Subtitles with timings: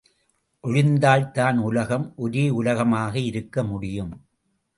[0.63, 4.13] ஒழிந்தால் தான் உலகம் ஒரேயுலகமாக இருக்க முடியும்.